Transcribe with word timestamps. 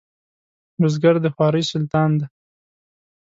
بزګر 0.79 1.15
د 1.21 1.25
خوارۍ 1.35 1.63
سلطان 1.71 2.09
دی 2.19 2.25